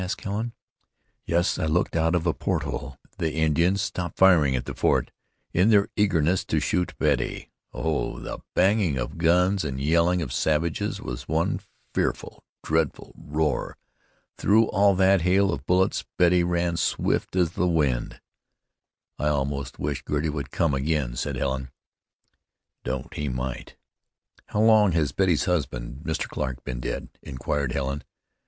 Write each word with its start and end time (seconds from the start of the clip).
asked 0.01 0.21
Helen. 0.23 0.51
"Yes, 1.27 1.59
I 1.59 1.67
looked 1.67 1.95
out 1.95 2.15
of 2.15 2.25
a 2.25 2.33
port 2.33 2.63
hole. 2.63 2.97
The 3.19 3.35
Indians 3.35 3.83
stopped 3.83 4.17
firing 4.17 4.55
at 4.55 4.65
the 4.65 4.73
fort 4.73 5.11
in 5.53 5.69
their 5.69 5.89
eagerness 5.95 6.43
to 6.45 6.59
shoot 6.59 6.95
Betty. 6.97 7.51
Oh, 7.71 8.17
the 8.17 8.39
banging 8.55 8.97
of 8.97 9.19
guns 9.19 9.63
and 9.63 9.79
yelling 9.79 10.23
of 10.23 10.33
savages 10.33 10.99
was 10.99 11.27
one 11.27 11.59
fearful, 11.93 12.43
dreadful 12.63 13.13
roar! 13.15 13.77
Through 14.39 14.69
all 14.69 14.95
that 14.95 15.21
hail 15.21 15.53
of 15.53 15.67
bullets 15.67 16.03
Betty 16.17 16.43
ran 16.43 16.77
swift 16.77 17.35
as 17.35 17.51
the 17.51 17.67
wind." 17.67 18.19
"I 19.19 19.27
almost 19.27 19.77
wish 19.77 20.01
Girty 20.01 20.29
would 20.29 20.49
come 20.49 20.73
again," 20.73 21.15
said 21.15 21.35
Helen. 21.35 21.69
"Don't; 22.83 23.13
he 23.13 23.29
might." 23.29 23.75
"How 24.47 24.61
long 24.61 24.93
has 24.93 25.11
Betty's 25.11 25.45
husband, 25.45 26.01
Mr. 26.05 26.27
Clarke, 26.27 26.63
been 26.63 26.79
dead?" 26.79 27.09
inquired 27.21 27.73
Helen. 27.73 28.03